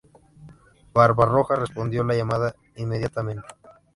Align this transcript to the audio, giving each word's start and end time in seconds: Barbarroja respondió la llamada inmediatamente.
Barbarroja 0.95 1.57
respondió 1.57 2.03
la 2.03 2.15
llamada 2.15 2.55
inmediatamente. 2.75 3.45